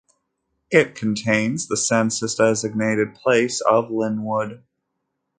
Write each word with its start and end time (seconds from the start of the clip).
It 0.71 0.95
contains 0.95 1.67
the 1.67 1.77
census 1.77 2.33
designated 2.33 3.13
place 3.13 3.61
of 3.61 3.91
Linwood. 3.91 4.63